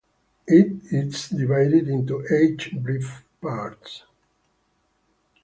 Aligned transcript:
It 0.47 0.91
is 0.91 1.29
divided 1.29 1.87
into 1.87 2.25
eight 2.31 2.81
brief 2.81 3.23
parts. 3.39 4.01